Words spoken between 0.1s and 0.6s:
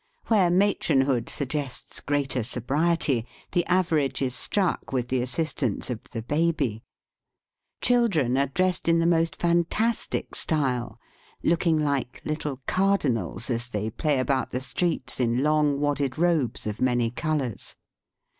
Where